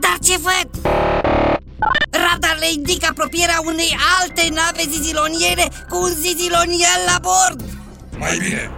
Dar 0.00 0.18
ce 0.22 0.36
văd? 0.38 0.68
Radarele 2.10 2.70
indică 2.72 3.06
apropierea 3.10 3.60
unei 3.64 3.96
alte 4.20 4.48
nave 4.48 4.82
ziziloniere 4.90 5.66
cu 5.88 5.96
un 5.96 6.12
zizilonian 6.20 7.00
la 7.06 7.18
bord 7.28 7.64
Mai 8.18 8.36
bine, 8.38 8.70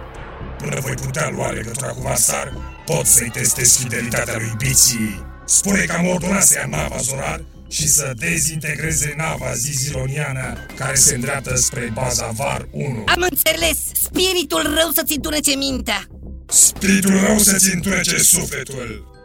până 0.57 0.79
voi 0.79 0.93
putea 0.93 1.29
lua 1.29 1.49
legătura 1.49 1.87
cu 1.87 2.01
Vasar, 2.01 2.53
pot 2.85 3.05
să-i 3.05 3.29
testez 3.29 3.77
fidelitatea 3.77 4.35
lui 4.37 4.53
Biții 4.57 5.27
Spune 5.45 5.81
că 5.83 5.95
am 5.97 6.07
ordonat 6.07 6.43
să 6.43 6.57
ia 6.57 6.67
nava 6.77 6.97
Zorar 6.97 7.43
și 7.69 7.87
să 7.87 8.13
dezintegreze 8.17 9.13
nava 9.17 9.53
ziziloniană 9.53 10.65
care 10.75 10.95
se 10.95 11.15
îndreaptă 11.15 11.55
spre 11.55 11.91
baza 11.93 12.31
VAR 12.35 12.67
1. 12.71 13.03
Am 13.05 13.25
înțeles! 13.29 13.77
Spiritul 14.03 14.61
rău 14.61 14.91
să-ți 14.93 15.15
întunece 15.15 15.55
mintea! 15.55 16.07
Spiritul 16.45 17.19
rău 17.25 17.37
să-ți 17.37 17.73
întunece 17.73 18.17
sufletul! 18.17 19.18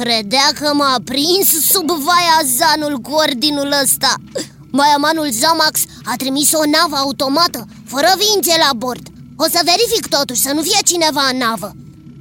Credea 0.00 0.48
că 0.60 0.74
m-a 0.74 0.96
prins 1.04 1.48
sub 1.72 1.88
vaia 1.90 2.38
zanul 2.58 2.98
cu 2.98 3.12
ordinul 3.12 3.70
ăsta. 3.82 4.14
Maiamanul 4.70 5.30
Zamax 5.30 5.74
a 6.04 6.14
trimis 6.16 6.52
o 6.52 6.64
navă 6.76 6.96
automată, 6.96 7.66
fără 7.84 8.10
vințe 8.22 8.54
la 8.58 8.72
bord. 8.76 9.06
O 9.36 9.44
să 9.44 9.60
verific 9.64 10.06
totuși, 10.16 10.40
să 10.40 10.52
nu 10.52 10.62
fie 10.62 10.78
cineva 10.84 11.24
în 11.32 11.36
navă. 11.36 11.72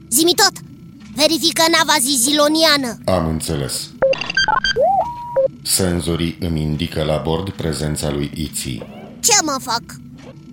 Zimi 0.09 0.33
tot, 0.33 0.55
verifică 1.15 1.63
nava 1.77 1.95
ziziloniană. 1.99 2.97
Am 3.05 3.27
înțeles. 3.27 3.73
Senzorii 5.63 6.37
îmi 6.39 6.61
indică 6.61 7.03
la 7.03 7.17
bord 7.17 7.49
prezența 7.49 8.09
lui 8.09 8.31
Iții 8.35 8.83
Ce 9.19 9.37
mă 9.43 9.57
fac? 9.61 9.83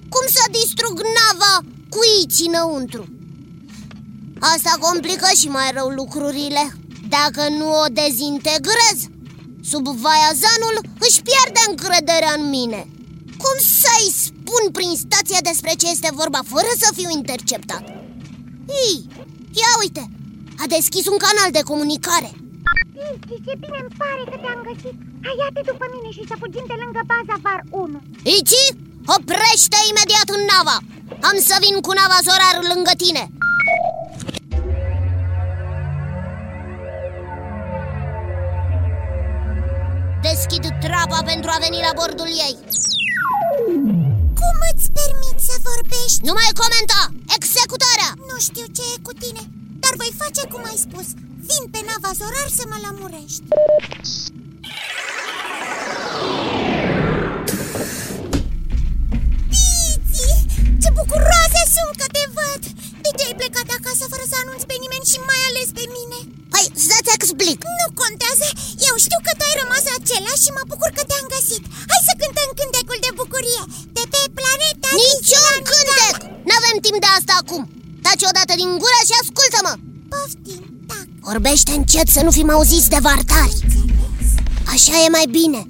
Cum 0.09 0.25
să 0.37 0.43
distrug 0.51 1.01
nava 1.19 1.55
cu 1.89 1.99
Iții 2.23 2.47
înăuntru? 2.53 3.07
Asta 4.39 4.73
complică 4.81 5.29
și 5.41 5.49
mai 5.49 5.71
rău 5.75 5.89
lucrurile 5.89 6.73
Dacă 7.09 7.43
nu 7.59 7.69
o 7.83 7.87
dezintegrez, 8.01 8.99
sub 9.71 9.87
vaiazanul 10.05 10.77
își 11.07 11.23
pierde 11.29 11.61
încrederea 11.71 12.33
în 12.39 12.45
mine. 12.57 12.81
Cum 13.43 13.57
să-i 13.81 14.11
spun 14.25 14.63
prin 14.77 14.93
stația 15.05 15.41
despre 15.51 15.73
ce 15.81 15.87
este 15.91 16.11
vorba 16.21 16.41
fără 16.53 16.71
să 16.83 16.89
fiu 16.99 17.11
interceptat? 17.21 17.85
Ei, 18.85 18.97
ia 19.63 19.73
uite, 19.83 20.03
a 20.63 20.65
deschis 20.77 21.05
un 21.13 21.19
canal 21.27 21.51
de 21.57 21.63
comunicare. 21.71 22.31
Ici, 23.09 23.35
ce 23.45 23.53
bine 23.63 23.79
îmi 23.85 23.95
pare 24.01 24.23
că 24.31 24.37
te-am 24.43 24.61
găsit. 24.69 24.97
Hai, 25.25 25.37
ia-te 25.41 25.63
după 25.71 25.85
mine 25.95 26.11
și 26.17 26.23
să 26.31 26.35
fugim 26.43 26.65
de 26.73 26.77
lângă 26.83 27.03
baza 27.13 27.37
VAR 27.45 27.61
1 27.71 28.01
Ici, 28.39 28.59
oprește 29.17 29.79
imediat 29.91 30.29
în 30.37 30.43
nava. 30.51 30.79
Am 31.29 31.37
să 31.49 31.57
vin 31.65 31.77
cu 31.87 31.93
nava 31.99 32.19
Zorar 32.27 32.57
lângă 32.73 32.93
tine 33.05 33.25
Deschid 41.09 41.17
trapa 41.17 41.31
pentru 41.33 41.51
a 41.55 41.59
veni 41.65 41.79
la 41.87 41.93
bordul 42.01 42.31
ei 42.47 42.55
Cum 44.41 44.57
îți 44.71 44.87
permiți 44.99 45.47
să 45.49 45.55
vorbești? 45.71 46.25
Nu 46.29 46.33
mai 46.39 46.51
comenta! 46.61 47.03
Executarea! 47.37 48.11
Nu 48.31 48.37
știu 48.47 48.67
ce 48.77 48.83
e 48.95 49.05
cu 49.07 49.13
tine, 49.23 49.43
dar 49.83 49.93
voi 50.01 50.13
face 50.23 50.43
cum 50.53 50.63
ai 50.71 50.79
spus 50.87 51.07
Vin 51.49 51.65
pe 51.73 51.81
nava 51.89 52.11
Zorar 52.19 52.49
să 52.59 52.65
mă 52.71 52.79
lămurești 52.85 53.43
Piți! 59.51 60.53
Ce 60.83 60.89
bucuroase 60.99 61.63
sunt 61.75 61.95
că 62.01 62.07
te 62.17 62.25
văd! 62.37 62.63
De 63.05 63.11
ce 63.17 63.23
ai 63.27 63.39
plecat 63.41 63.69
acasă 63.79 64.05
fără 64.13 64.25
să 64.33 64.37
anunți 64.43 64.69
pe 64.71 64.77
nimeni 64.83 65.11
și 65.13 65.19
mai 65.31 65.41
ales 65.49 65.69
pe 65.79 65.85
mine? 65.97 66.19
Păi, 66.53 66.67
să-ți 66.87 67.15
explic 67.17 67.59
Nu 67.79 67.87
contează, 68.01 68.49
eu 68.55 68.68
știu 69.05 69.21
că 69.27 69.33
tu 69.35 69.45
ai 69.49 69.59
rămas 69.63 69.85
același 69.99 70.45
și 70.45 70.55
mă 70.57 70.63
bucur 70.71 70.91
că 70.97 71.03
te-am 71.09 71.27
găsit. 71.35 71.63
Hai 71.91 72.07
să 72.09 72.13
cântăm 72.21 72.51
cântecul 72.61 72.99
de 73.07 73.11
bucurie. 73.21 73.63
De 73.97 74.05
pe 74.13 74.21
planeta 74.39 74.91
Niciun 75.03 75.57
cântec! 75.71 76.17
N-avem 76.49 76.77
timp 76.87 76.99
de 77.05 77.11
asta 77.19 77.35
acum. 77.43 77.63
Taci 78.05 78.29
odată 78.31 78.53
din 78.61 78.71
gură 78.83 79.01
și 79.09 79.15
ascultă-mă. 79.23 79.73
Poftim, 80.13 80.63
da 80.91 80.99
Vorbește 81.29 81.73
încet 81.79 82.09
să 82.17 82.21
nu 82.27 82.31
fim 82.37 82.49
auziți 82.57 82.93
de 82.95 83.01
vartari. 83.07 83.57
Așa 84.75 84.95
e 85.05 85.17
mai 85.19 85.27
bine. 85.39 85.61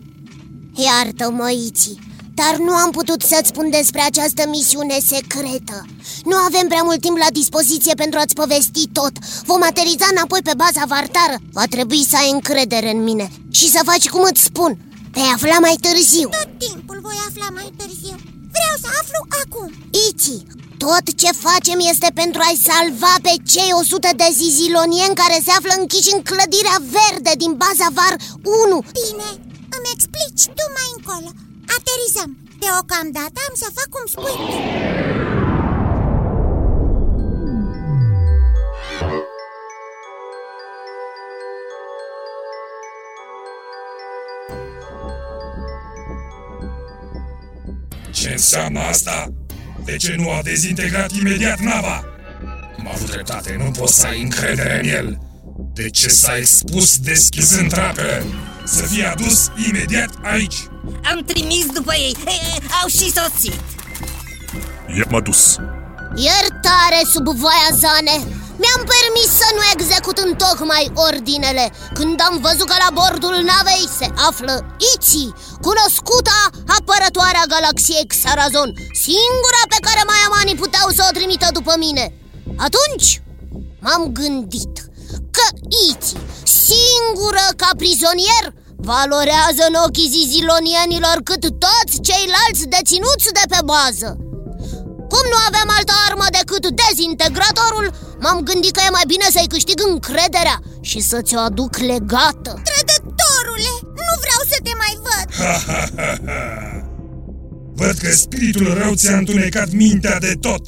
Iartă-mă, 0.85 1.49
Iții 1.69 2.08
dar 2.43 2.55
nu 2.67 2.75
am 2.85 2.91
putut 2.99 3.21
să-ți 3.31 3.51
spun 3.53 3.67
despre 3.79 4.01
această 4.01 4.43
misiune 4.57 4.99
secretă. 5.13 5.77
Nu 6.31 6.37
avem 6.49 6.67
prea 6.73 6.85
mult 6.89 7.01
timp 7.01 7.17
la 7.25 7.31
dispoziție 7.41 7.95
pentru 8.03 8.19
a-ți 8.19 8.39
povesti 8.43 8.83
tot. 8.99 9.15
Vom 9.51 9.63
ateriza 9.71 10.07
înapoi 10.11 10.43
pe 10.49 10.55
baza 10.63 10.85
vartară. 10.95 11.37
Va 11.59 11.65
trebui 11.75 12.03
să 12.11 12.17
ai 12.23 12.31
încredere 12.37 12.91
în 12.97 13.03
mine. 13.09 13.27
Și 13.59 13.67
să 13.75 13.81
faci 13.91 14.09
cum 14.09 14.23
îți 14.31 14.47
spun. 14.49 14.73
Te-ai 15.13 15.33
afla 15.35 15.59
mai 15.67 15.77
târziu. 15.85 16.29
Tot 16.29 16.51
timpul 16.67 16.99
voi 17.09 17.19
afla 17.29 17.49
mai 17.59 17.69
târziu. 17.81 18.17
Vreau 18.57 18.75
să 18.83 18.89
aflu 19.01 19.21
acum. 19.43 19.69
Iti, 20.09 20.37
tot 20.85 21.05
ce 21.21 21.31
facem 21.47 21.79
este 21.93 22.09
pentru 22.21 22.41
a-i 22.45 22.65
salva 22.69 23.15
pe 23.27 23.35
cei 23.53 23.71
100 23.73 24.09
de 24.21 24.29
zizilonieni 24.41 25.21
care 25.23 25.37
se 25.47 25.53
află 25.59 25.73
închiși 25.77 26.15
în 26.17 26.23
clădirea 26.31 26.79
verde 26.97 27.33
din 27.43 27.53
baza 27.63 27.89
VAR 27.97 28.15
1 28.71 28.79
Bine, 29.01 29.29
îmi 29.77 29.91
explici 29.95 30.45
tu 30.57 30.65
mai 30.77 30.89
încolo 30.97 31.31
Aterizăm! 31.77 32.31
Deocamdată 32.59 33.39
am 33.49 33.55
să 33.63 33.67
fac 33.75 33.89
cum 33.95 34.05
spui 34.07 34.35
tu 34.37 34.57
Ce 48.11 48.31
înseamnă 48.31 48.81
asta? 48.81 49.33
De 49.85 49.97
ce 49.97 50.15
nu 50.19 50.31
a 50.31 50.41
dezintegrat 50.43 51.13
imediat 51.13 51.59
nava? 51.59 52.05
Am 52.79 52.89
avut 52.95 53.11
dreptate, 53.11 53.57
nu 53.59 53.71
poți 53.71 54.01
să 54.01 54.07
ai 54.07 54.23
încredere 54.23 54.81
în 54.83 54.89
el. 54.89 55.19
De 55.75 55.91
ce 55.91 56.09
s-a 56.09 56.37
expus 56.37 56.99
deschizând 56.99 57.71
trapele? 57.71 58.25
Să 58.77 58.83
fie 58.83 59.05
adus 59.05 59.51
imediat 59.69 60.11
aici. 60.23 60.69
Am 61.11 61.19
trimis 61.31 61.67
după 61.67 61.95
ei, 61.95 62.17
e, 62.27 62.59
au 62.83 62.89
și 62.89 63.13
sosit. 63.19 63.61
I-am 64.97 65.15
adus. 65.15 65.57
Iertare 66.27 67.01
sub 67.13 67.27
voia 67.43 67.71
Zane. 67.83 68.17
Mi-am 68.63 68.83
permis 68.95 69.29
să 69.41 69.49
nu 69.57 69.63
execut 69.75 70.19
în 70.27 70.33
tocmai 70.45 70.85
ordinele. 71.09 71.65
Când 71.99 72.17
am 72.29 72.35
văzut 72.47 72.69
că 72.69 72.77
la 72.85 72.91
bordul 72.99 73.37
navei 73.51 73.87
se 73.99 74.09
află 74.29 74.55
Iți, 74.93 75.23
cunoscuta 75.67 76.39
apărătoarea 76.79 77.51
galaxiei 77.55 78.11
Xarazon 78.13 78.71
Singura 79.05 79.63
pe 79.73 79.79
care 79.87 80.03
maiamanii 80.11 80.61
puteau 80.63 80.89
să 80.97 81.03
o 81.09 81.15
trimită 81.17 81.49
după 81.53 81.75
mine. 81.85 82.05
Atunci 82.67 83.09
m-am 83.85 84.03
gândit 84.19 84.75
că 85.37 85.47
Iți, 85.89 86.11
singură 86.69 87.45
ca 87.57 87.71
prizonier 87.77 88.45
Valorează 88.87 89.63
în 89.71 89.77
ochii 89.87 90.13
zizilonienilor 90.17 91.17
cât 91.29 91.45
toți 91.67 91.95
ceilalți 92.09 92.63
deținuți 92.75 93.29
de 93.39 93.45
pe 93.53 93.61
bază. 93.73 94.11
Cum 95.13 95.25
nu 95.33 95.39
aveam 95.49 95.69
altă 95.79 95.95
armă 96.09 96.27
decât 96.39 96.65
dezintegratorul, 96.83 97.87
m-am 98.23 98.39
gândit 98.49 98.73
că 98.75 98.83
e 98.87 98.97
mai 98.99 99.07
bine 99.13 99.27
să-i 99.35 99.53
câștig 99.55 99.79
încrederea 99.93 100.57
și 100.91 101.01
să 101.11 101.19
ți-o 101.27 101.41
aduc 101.49 101.73
legată. 101.93 102.53
Trădătorule, 102.69 103.73
nu 104.07 104.15
vreau 104.25 104.43
să 104.53 104.57
te 104.67 104.75
mai 104.83 104.95
văd. 105.07 105.27
Văd 107.81 107.97
că 108.03 108.11
spiritul 108.25 108.75
rău 108.81 108.93
ți-a 108.95 109.17
întunecat 109.17 109.71
mintea 109.71 110.17
de 110.19 110.33
tot. 110.41 110.65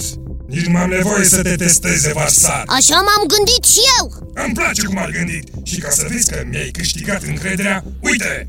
Nici 0.51 0.67
nu 0.67 0.79
am 0.79 0.89
nevoie 0.89 1.25
să 1.25 1.43
te 1.43 1.55
testeze, 1.55 2.13
Varsar. 2.13 2.63
Așa 2.67 2.95
m-am 2.95 3.25
gândit 3.27 3.65
și 3.65 3.81
eu 3.99 4.33
Îmi 4.45 4.55
place 4.55 4.83
cum 4.83 4.99
ai 4.99 5.11
gândit 5.11 5.49
și 5.63 5.79
ca 5.81 5.91
să 5.91 6.07
vezi 6.09 6.31
că 6.31 6.43
mi-ai 6.51 6.71
câștigat 6.71 7.23
încrederea, 7.23 7.85
uite! 8.01 8.49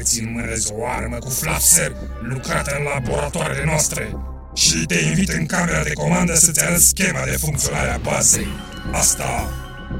Îți 0.00 0.20
înmânez 0.20 0.66
o 0.72 0.86
armă 0.86 1.16
cu 1.16 1.30
flapser 1.30 1.92
lucrată 2.22 2.70
în 2.78 2.84
laboratoarele 2.94 3.64
noastre 3.64 4.16
și 4.54 4.86
te 4.86 4.98
invit 4.98 5.28
în 5.28 5.46
camera 5.46 5.82
de 5.82 5.92
comandă 5.92 6.34
să-ți 6.34 6.64
arăt 6.64 6.80
schema 6.80 7.24
de 7.24 7.36
funcționare 7.36 7.90
a 7.90 7.98
bazei. 7.98 8.48
Asta, 8.92 9.52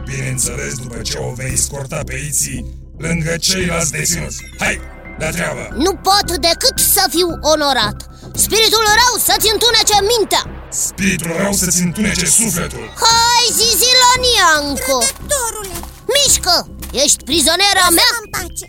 bineînțeles, 0.04 0.74
după 0.74 0.98
ce 1.02 1.18
o 1.18 1.32
vei 1.32 1.56
scorta 1.56 2.00
pe 2.06 2.22
Iții 2.28 2.66
lângă 2.98 3.36
ceilalți 3.36 3.92
deținuți. 3.92 4.36
Hai, 4.58 4.80
la 5.18 5.30
treabă! 5.30 5.68
Nu 5.76 5.92
pot 5.94 6.26
decât 6.38 6.78
să 6.78 7.04
fiu 7.10 7.28
onorat 7.52 7.98
Spiritul 8.34 8.84
rău 9.00 9.12
să-ți 9.26 9.50
întunece 9.54 9.96
mintea 10.12 10.59
Spiritul 10.72 11.32
rău 11.36 11.52
să-ți 11.52 11.82
întunece 11.82 12.26
sufletul. 12.26 12.92
Hai, 12.96 13.44
Zizilonianco 13.58 14.98
Trădătorule, 14.98 15.76
Mișcă! 16.14 16.68
Ești 16.92 17.24
prizoniera 17.24 17.86
mea? 17.98 18.10
în 18.22 18.30
pace 18.30 18.66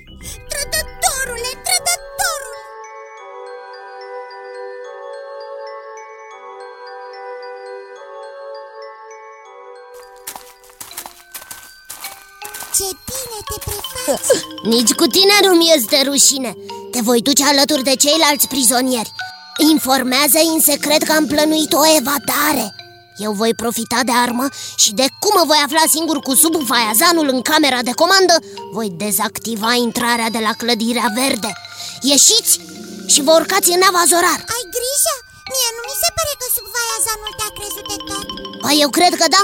Trădătorule, 0.52 1.52
trădătorule 1.66 2.60
Ce 12.78 12.88
bine 13.08 13.40
te 13.50 13.58
prefaci 13.66 14.42
Nici 14.64 14.94
cu 14.94 15.06
tine 15.06 15.34
nu-mi 15.44 15.74
este 15.76 16.02
rușine 16.06 16.56
Te 16.92 17.00
voi 17.02 17.22
duce 17.22 17.44
alături 17.44 17.84
de 17.84 17.96
ceilalți 17.96 18.48
prizonieri 18.48 19.12
Informează 19.70 20.40
în 20.54 20.60
secret 20.70 21.02
că 21.04 21.12
am 21.12 21.26
plănuit 21.34 21.74
o 21.74 21.84
evadare. 22.00 22.66
Eu 23.26 23.32
voi 23.42 23.54
profita 23.64 24.00
de 24.10 24.14
armă 24.26 24.46
și 24.84 24.92
de 25.00 25.08
cum 25.22 25.34
mă 25.40 25.44
voi 25.52 25.60
afla 25.66 25.84
singur 25.96 26.18
cu 26.28 26.34
subfaiazanul 26.44 27.28
în 27.36 27.42
camera 27.50 27.82
de 27.90 27.94
comandă 28.02 28.36
Voi 28.76 28.90
dezactiva 29.04 29.72
intrarea 29.88 30.30
de 30.36 30.42
la 30.48 30.54
clădirea 30.62 31.08
verde. 31.20 31.52
Ieșiți 32.12 32.54
și 33.14 33.20
vă 33.26 33.32
urcați 33.40 33.74
în 33.74 33.80
nava 33.84 34.04
Zorar 34.12 34.42
Ai 34.56 34.64
grijă? 34.76 35.16
Mie 35.54 35.70
nu 35.78 35.82
mi 35.90 36.02
se 36.04 36.10
pare 36.18 36.34
că 36.40 36.48
sub 36.56 36.66
vaiazanul 36.76 37.32
te-a 37.40 37.52
crezut 37.58 37.86
de 37.92 37.98
tot. 38.10 38.28
Păi 38.64 38.76
eu 38.84 38.90
cred 38.98 39.14
că 39.22 39.26
da. 39.36 39.44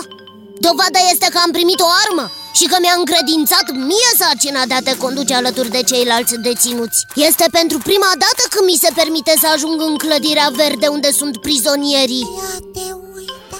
Dovada 0.65 1.01
este 1.13 1.27
că 1.33 1.37
am 1.45 1.51
primit 1.57 1.79
o 1.87 1.89
armă 2.03 2.25
și 2.57 2.65
că 2.71 2.77
mi-a 2.79 2.95
încredințat 2.97 3.67
mie 3.91 4.11
sarcina 4.21 4.65
de 4.65 4.73
a 4.73 4.81
te 4.87 4.97
conduce 4.97 5.33
alături 5.33 5.69
de 5.75 5.81
ceilalți 5.91 6.35
deținuți. 6.47 7.05
Este 7.15 7.45
pentru 7.51 7.77
prima 7.89 8.11
dată 8.23 8.43
când 8.53 8.65
mi 8.69 8.81
se 8.83 8.91
permite 8.99 9.33
să 9.41 9.47
ajung 9.55 9.77
în 9.81 9.95
clădirea 10.03 10.49
verde 10.61 10.87
unde 10.87 11.11
sunt 11.11 11.35
prizonierii. 11.45 12.25
Ia 12.39 12.55
te 12.75 12.87
uita. 13.15 13.59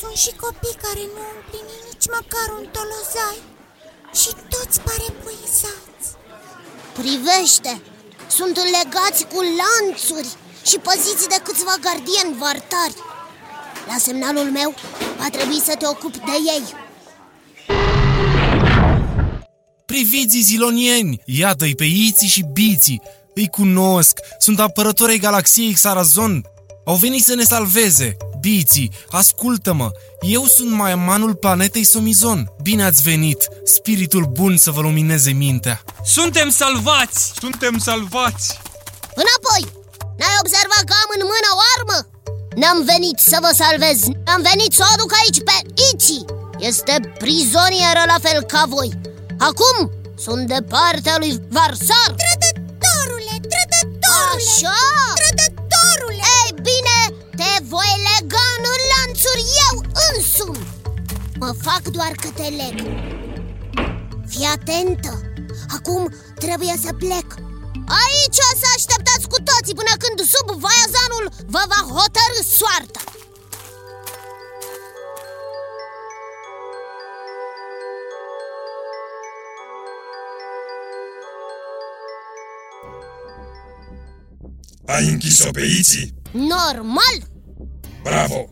Sunt 0.00 0.16
și 0.24 0.30
copii 0.44 0.80
care 0.84 1.02
nu 1.14 1.20
au 1.28 1.34
împlinit 1.40 1.80
nici 1.90 2.08
măcar 2.16 2.46
un 2.58 2.64
tolozai. 2.76 3.38
Și 4.20 4.30
toți 4.52 4.76
pare 4.86 5.08
puizați 5.22 6.06
Privește! 7.00 7.72
Sunt 8.38 8.56
legați 8.76 9.22
cu 9.32 9.40
lanțuri 9.60 10.30
și 10.68 10.78
păziți 10.86 11.28
de 11.28 11.38
câțiva 11.44 11.74
gardieni 11.80 12.38
vartari. 12.42 12.96
La 13.90 13.96
semnalul 14.06 14.48
meu 14.58 14.74
va 15.18 15.28
trebui 15.36 15.60
să 15.68 15.74
te 15.78 15.86
ocupi 15.86 16.18
de 16.30 16.36
ei 16.54 16.64
Priviți 19.92 20.38
zilonieni! 20.38 21.22
Iată-i 21.24 21.74
pe 21.74 21.84
Iții 21.84 22.28
și 22.28 22.44
Biții! 22.52 23.02
Îi 23.34 23.48
cunosc! 23.48 24.18
Sunt 24.38 24.60
apărătorii 24.60 25.18
galaxiei 25.18 25.72
Xarazon! 25.72 26.44
Au 26.84 26.94
venit 26.94 27.24
să 27.24 27.34
ne 27.34 27.42
salveze! 27.42 28.16
Biții, 28.40 28.90
ascultă-mă! 29.10 29.90
Eu 30.20 30.44
sunt 30.44 30.70
maiamanul 30.70 31.34
planetei 31.34 31.84
Somizon! 31.84 32.50
Bine 32.62 32.84
ați 32.84 33.02
venit! 33.02 33.48
Spiritul 33.64 34.24
bun 34.32 34.56
să 34.56 34.70
vă 34.70 34.80
lumineze 34.80 35.30
mintea! 35.30 35.82
Suntem 36.04 36.50
salvați! 36.50 37.32
Suntem 37.40 37.78
salvați! 37.78 38.58
Înapoi! 39.22 39.62
N-ai 40.18 40.38
observat 40.40 40.84
că 40.88 40.94
am 41.02 41.10
în 41.18 41.22
mână 41.32 41.50
o 41.56 41.60
armă? 41.76 41.98
N-am 42.60 42.84
venit 42.84 43.18
să 43.18 43.38
vă 43.40 43.50
salvez 43.54 43.98
Am 44.34 44.40
venit 44.50 44.72
să 44.72 44.82
o 44.84 44.92
aduc 44.94 45.12
aici 45.20 45.40
pe 45.48 45.56
Iți 45.92 46.24
Este 46.58 47.14
prizonieră 47.18 48.02
la 48.06 48.18
fel 48.22 48.42
ca 48.42 48.64
voi 48.68 48.90
Acum 49.38 49.76
sunt 50.24 50.46
de 50.46 50.60
partea 50.74 51.16
lui 51.18 51.34
Varsar. 51.56 52.10
Trădătorule, 52.22 53.34
trădătorule. 53.52 54.36
Așa? 54.36 54.80
Trădătorule. 55.20 56.24
Ei 56.42 56.52
bine, 56.68 56.98
te 57.38 57.52
voi 57.72 57.92
lega 58.06 58.46
în 58.56 58.64
lanțuri 58.92 59.44
eu 59.68 59.74
însumi. 60.08 60.66
Mă 61.42 61.50
fac 61.66 61.82
doar 61.96 62.12
că 62.22 62.28
te 62.38 62.48
leg. 62.60 62.76
Fii 64.30 64.48
atentă. 64.56 65.12
Acum 65.76 66.02
trebuie 66.44 66.74
să 66.84 66.90
plec. 67.02 67.28
Aici 68.04 68.40
o 68.48 68.50
să 68.60 68.66
așteptați 68.76 69.26
cu 69.32 69.38
toții 69.50 69.78
până 69.80 69.94
când 70.02 70.18
sub 70.32 70.48
vaiazanul 70.64 71.26
vă 71.54 71.62
va 71.72 71.80
hotărâ 71.96 72.40
soarta 72.58 73.02
Ai 84.88 85.08
închis-o 85.08 85.50
pe 85.50 85.60
Iții? 85.78 86.14
Normal? 86.32 87.16
Bravo! 88.02 88.48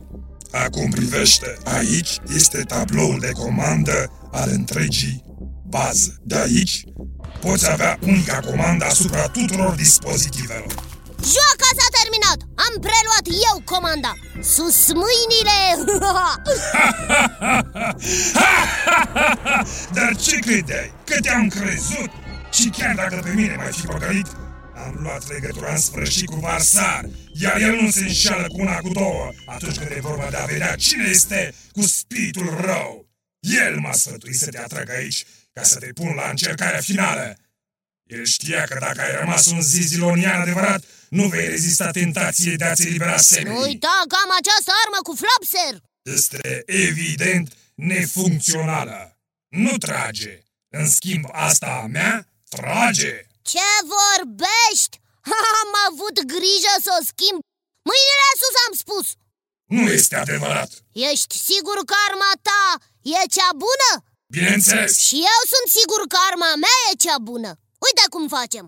Acum 0.51 0.90
privește, 0.90 1.57
aici 1.64 2.18
este 2.35 2.62
tabloul 2.62 3.18
de 3.20 3.31
comandă 3.31 4.11
al 4.33 4.49
întregii 4.53 5.25
bază. 5.66 6.16
De 6.22 6.37
aici 6.37 6.85
poți 7.40 7.70
avea 7.70 7.99
unica 8.01 8.40
comandă 8.51 8.85
asupra 8.85 9.29
tuturor 9.29 9.75
dispozitivelor. 9.75 10.75
Joaca 11.33 11.70
s-a 11.79 11.88
terminat! 11.99 12.38
Am 12.66 12.75
preluat 12.81 13.27
eu 13.51 13.62
comanda! 13.64 14.12
Sus 14.42 14.92
mâinile! 15.03 15.59
Dar 19.96 20.16
ce 20.16 20.37
credeai? 20.38 20.92
Că 21.05 21.20
te-am 21.20 21.49
crezut? 21.49 22.11
Și 22.51 22.68
chiar 22.68 22.94
dacă 22.94 23.20
pe 23.25 23.33
mine 23.35 23.55
m-ai 23.57 23.72
fi 23.72 23.87
păcălit, 23.87 24.27
am 24.87 24.96
luat 25.03 25.29
legătura 25.29 25.72
în 25.72 25.79
sfârșit 25.79 26.27
cu 26.27 26.37
Varsar, 26.37 27.09
iar 27.33 27.61
el 27.61 27.75
nu 27.81 27.90
se 27.90 28.01
înșală 28.01 28.46
cu 28.46 28.61
una 28.61 28.79
cu 28.79 28.88
două 28.88 29.33
atunci 29.46 29.77
când 29.77 29.90
e 29.90 30.01
vorba 30.01 30.31
de 30.31 30.37
a 30.37 30.44
vedea 30.44 30.77
cine 30.77 31.09
este 31.09 31.55
cu 31.72 31.83
spiritul 31.83 32.57
rău. 32.61 33.09
El 33.40 33.79
m-a 33.79 33.92
sfătuit 33.92 34.37
să 34.37 34.51
te 34.51 34.59
atrag 34.59 34.90
aici 34.90 35.25
ca 35.53 35.62
să 35.62 35.79
te 35.79 35.87
pun 35.87 36.14
la 36.14 36.29
încercarea 36.29 36.81
finală. 36.81 37.37
El 38.05 38.25
știa 38.25 38.64
că 38.64 38.77
dacă 38.81 39.01
ai 39.01 39.16
rămas 39.16 39.46
un 39.46 39.62
zizilonian 39.62 40.40
adevărat, 40.40 40.85
nu 41.09 41.29
vei 41.29 41.49
rezista 41.49 41.90
tentației 41.90 42.57
de 42.57 42.64
a-ți 42.64 42.87
elibera 42.87 43.16
semenii. 43.16 43.62
Uita 43.62 44.03
că 44.09 44.16
am 44.25 44.31
această 44.38 44.72
armă 44.85 44.99
cu 45.03 45.16
flapser! 45.22 45.83
Este 46.03 46.62
evident 46.66 47.53
nefuncțională. 47.75 49.18
Nu 49.49 49.77
trage. 49.77 50.38
În 50.68 50.88
schimb, 50.88 51.25
asta 51.33 51.81
a 51.83 51.87
mea 51.87 52.29
trage. 52.49 53.25
Ce 53.52 53.68
vorbești? 53.96 54.94
Am 55.61 55.70
avut 55.88 56.16
grijă 56.35 56.74
să 56.85 56.90
o 56.98 57.00
schimb 57.11 57.38
Mâinile 57.90 58.30
sus 58.40 58.54
am 58.66 58.74
spus 58.82 59.06
Nu 59.76 59.82
este 59.98 60.14
adevărat 60.24 60.70
Ești 61.11 61.35
sigur 61.48 61.78
că 61.88 61.94
arma 62.09 62.32
ta 62.48 62.64
e 63.16 63.20
cea 63.37 63.50
bună? 63.64 63.90
Bineînțeles 64.37 64.92
Și 65.06 65.16
eu 65.32 65.40
sunt 65.52 65.66
sigur 65.78 66.00
că 66.12 66.16
arma 66.30 66.50
mea 66.64 66.78
e 66.90 67.02
cea 67.04 67.18
bună 67.30 67.50
Uite 67.87 68.04
cum 68.14 68.24
facem 68.38 68.66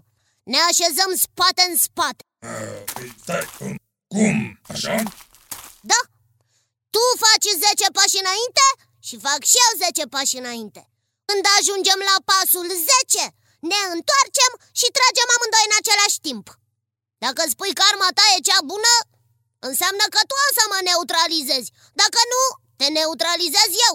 Ne 0.52 0.58
așezăm 0.70 1.10
spate 1.24 1.62
în 1.70 1.76
spate 1.86 2.22
uh, 2.50 2.80
Stai, 3.22 3.46
cum? 3.58 3.72
Cum? 4.14 4.36
Așa? 4.72 4.94
Da 5.90 6.00
Tu 6.94 7.02
faci 7.24 7.48
10 7.52 7.96
pași 7.98 8.18
înainte 8.24 8.66
și 9.06 9.14
fac 9.26 9.40
și 9.50 9.56
eu 9.66 9.72
10 9.84 10.04
pași 10.14 10.36
înainte 10.42 10.82
Când 11.28 11.44
ajungem 11.58 12.00
la 12.10 12.16
pasul 12.30 12.68
10 12.68 13.24
Ne 13.70 13.80
întoarcem 13.96 14.52
și 14.78 14.94
tragem 14.96 15.28
amândoi 15.34 15.68
în 15.68 15.76
același 15.80 16.18
timp. 16.26 16.46
Dacă 17.24 17.40
spui 17.52 17.72
că 17.76 17.82
arma 17.90 18.10
ta 18.18 18.24
e 18.34 18.46
cea 18.48 18.62
bună 18.72 18.94
Înseamnă 19.70 20.04
că 20.14 20.20
tu 20.28 20.34
o 20.46 20.48
să 20.58 20.64
mă 20.72 20.78
neutralizezi. 20.88 21.68
Dacă 22.02 22.20
nu, 22.32 22.42
te 22.80 22.86
neutralizez 22.98 23.70
eu. 23.88 23.94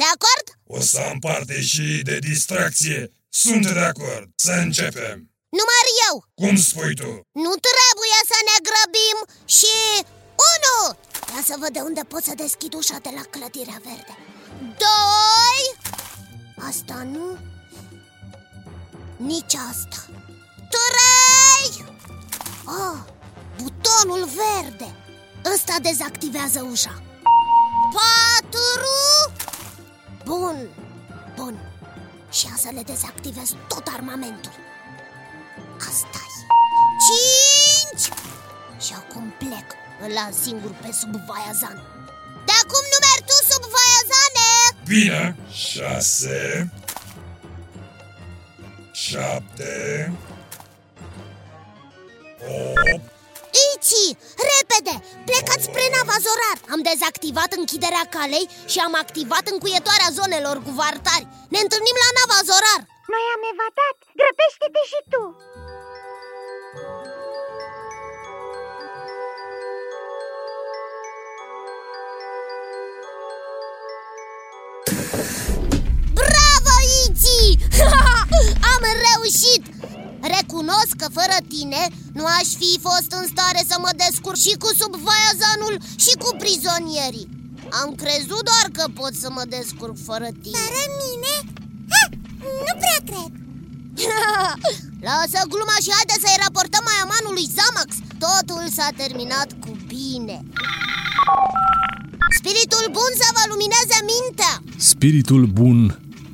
De 0.00 0.06
acord? 0.14 0.46
O 0.76 0.80
să 0.90 0.98
am 1.10 1.18
parte 1.28 1.56
și 1.70 1.86
de 2.08 2.16
distracție. 2.30 3.00
Sunt 3.42 3.64
de 3.78 3.84
acord, 3.92 4.26
să 4.46 4.52
începem. 4.64 5.16
Număr 5.58 5.84
eu. 6.06 6.14
Cum 6.42 6.54
spui 6.68 6.94
tu? 7.00 7.10
Nu 7.44 7.52
trebuie 7.68 8.18
să 8.32 8.38
ne 8.48 8.56
grăbim 8.68 9.18
și... 9.58 9.74
Unu! 10.52 10.78
Ia 11.34 11.42
să 11.50 11.54
văd 11.58 11.72
de 11.72 11.80
unde 11.80 12.02
pot 12.12 12.22
să 12.24 12.32
deschid 12.36 12.74
ușa 12.74 12.98
de 13.02 13.10
la 13.14 13.22
clădirea 13.34 13.80
verde. 13.84 14.14
Doi! 14.84 15.62
Asta 16.68 17.02
nu 17.14 17.38
Nici 19.18 19.54
asta. 19.70 19.96
Trei! 20.74 21.86
Oh, 22.66 22.98
butonul 23.62 24.28
verde. 24.40 24.94
Ăsta 25.54 25.76
dezactivează 25.82 26.66
ușa. 26.70 27.02
Patru! 27.96 29.32
Bun, 30.24 30.68
bun. 31.36 31.58
Și 32.30 32.46
ia 32.46 32.54
să 32.56 32.68
le 32.74 32.82
dezactivez 32.82 33.54
tot 33.68 33.86
armamentul. 33.94 34.52
Asta 35.78 36.18
-i. 36.24 36.46
Cinci! 37.06 38.06
Și 38.84 38.92
acum 38.94 39.32
plec. 39.38 39.68
Îl 40.00 40.12
las 40.12 40.42
singur 40.42 40.70
pe 40.70 40.92
sub 40.92 41.14
Vaiazan. 41.26 41.78
De 42.46 42.52
acum 42.62 42.84
nu 42.92 42.98
mergi 43.06 43.26
tu 43.28 43.36
sub 43.50 43.64
Vaiazane! 43.74 44.48
Bine 44.84 45.36
Șase 45.50 46.70
Șapte 49.10 49.72
Opt 52.58 53.04
Ici, 53.70 54.02
repede! 54.50 54.94
Plecați 55.28 55.66
spre 55.68 55.84
nava 55.94 56.16
Zorar 56.26 56.58
Am 56.74 56.80
dezactivat 56.90 57.50
închiderea 57.60 58.04
calei 58.14 58.46
și 58.72 58.78
am 58.86 58.94
activat 59.04 59.44
încuietoarea 59.54 60.14
zonelor 60.18 60.56
cu 60.64 60.70
vartari. 60.80 61.28
Ne 61.54 61.60
întâlnim 61.64 61.96
la 62.04 62.10
nava 62.18 62.38
Zorar 62.48 62.82
Noi 63.14 63.24
am 63.34 63.42
evadat, 63.52 63.96
grăbește-te 64.20 64.82
și 64.90 65.00
tu 65.12 65.22
am 78.78 78.84
reușit! 79.08 79.64
Recunosc 80.36 80.92
că 81.02 81.08
fără 81.18 81.36
tine 81.52 81.82
nu 82.18 82.24
aș 82.38 82.48
fi 82.60 82.72
fost 82.86 83.10
în 83.20 83.24
stare 83.32 83.60
să 83.70 83.76
mă 83.84 83.92
descurc 84.02 84.38
și 84.46 84.54
cu 84.62 84.68
subvaiazanul 84.80 85.74
și 86.04 86.12
cu 86.22 86.30
prizonierii. 86.42 87.28
Am 87.80 87.90
crezut 88.02 88.42
doar 88.50 88.66
că 88.76 88.84
pot 89.00 89.12
să 89.22 89.28
mă 89.36 89.44
descurc 89.56 89.96
fără 90.08 90.28
tine. 90.42 90.58
Fără 90.64 90.84
mine? 91.02 91.34
Ha, 91.92 92.02
nu 92.66 92.72
prea 92.82 93.00
cred. 93.08 93.32
Lasă 95.08 95.38
gluma 95.52 95.76
și 95.84 95.94
haide 95.96 96.16
să-i 96.24 96.40
raportăm 96.44 96.84
Maiamanului 96.88 97.46
Zamax. 97.56 97.90
Totul 98.26 98.64
s-a 98.76 98.88
terminat 99.02 99.48
cu 99.62 99.70
bine. 99.92 100.36
Spiritul 102.38 102.84
bun 102.96 103.10
să 103.22 103.28
vă 103.36 103.42
lumineze 103.52 103.98
mintea. 104.12 104.54
Spiritul 104.90 105.42
bun 105.58 105.78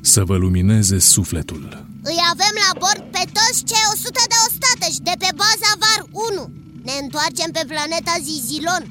să 0.01 0.21
vă 0.23 0.35
lumineze 0.35 0.97
sufletul 0.99 1.85
Îi 2.09 2.19
avem 2.33 2.55
la 2.65 2.71
bord 2.83 3.01
pe 3.15 3.23
toți 3.37 3.65
cei 3.69 3.85
100 3.93 4.23
de 4.33 4.39
ostateci 4.47 4.99
de 5.07 5.15
pe 5.23 5.31
baza 5.41 5.71
VAR 5.81 6.01
1 6.11 6.43
Ne 6.87 6.95
întoarcem 7.03 7.49
pe 7.57 7.63
planeta 7.71 8.15
Zizilon 8.27 8.83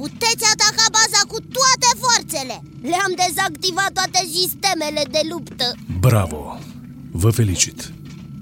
Puteți 0.00 0.44
ataca 0.52 0.86
baza 0.98 1.20
cu 1.32 1.38
toate 1.58 1.90
forțele 2.04 2.56
Le-am 2.90 3.12
dezactivat 3.22 3.90
toate 3.98 4.20
sistemele 4.36 5.02
de 5.16 5.22
luptă 5.30 5.66
Bravo! 6.06 6.40
Vă 7.22 7.30
felicit! 7.40 7.78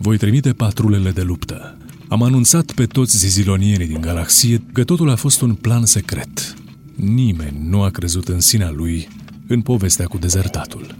Voi 0.06 0.16
trimite 0.16 0.52
patrulele 0.52 1.10
de 1.10 1.22
luptă. 1.22 1.76
Am 2.08 2.22
anunțat 2.22 2.72
pe 2.72 2.86
toți 2.86 3.18
zizilonierii 3.18 3.86
din 3.86 4.00
galaxie 4.00 4.62
că 4.72 4.84
totul 4.84 5.10
a 5.10 5.16
fost 5.16 5.40
un 5.40 5.54
plan 5.54 5.86
secret. 5.86 6.54
Nimeni 6.94 7.58
nu 7.68 7.82
a 7.82 7.90
crezut 7.90 8.28
în 8.28 8.40
sinea 8.40 8.70
lui 8.70 9.08
în 9.46 9.60
povestea 9.60 10.06
cu 10.06 10.18
dezertatul. 10.18 10.98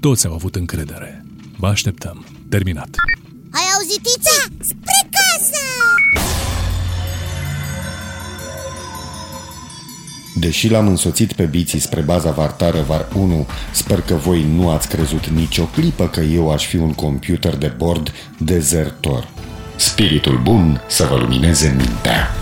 Toți 0.00 0.26
au 0.26 0.34
avut 0.34 0.54
încredere. 0.54 1.27
Vă 1.60 1.66
așteptăm. 1.66 2.26
Terminat. 2.48 2.88
Ai 3.50 3.64
auzit, 3.76 4.06
Ița? 4.16 4.30
Da, 4.48 4.64
spre 4.64 5.08
casă! 5.10 5.62
Deși 10.34 10.68
l-am 10.68 10.88
însoțit 10.88 11.32
pe 11.32 11.44
biții 11.44 11.78
spre 11.78 12.00
baza 12.00 12.30
vartară 12.30 12.80
VAR 12.80 13.08
1, 13.14 13.46
sper 13.72 14.00
că 14.00 14.14
voi 14.14 14.44
nu 14.44 14.70
ați 14.70 14.88
crezut 14.88 15.26
nicio 15.26 15.64
clipă 15.64 16.08
că 16.08 16.20
eu 16.20 16.50
aș 16.50 16.66
fi 16.66 16.76
un 16.76 16.94
computer 16.94 17.56
de 17.56 17.72
bord 17.76 18.12
dezertor. 18.38 19.28
Spiritul 19.76 20.40
bun 20.42 20.80
să 20.88 21.06
vă 21.10 21.16
lumineze 21.16 21.74
mintea. 21.76 22.37